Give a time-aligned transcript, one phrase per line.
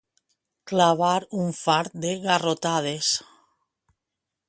[0.71, 3.15] Clavar un fart de garrotades.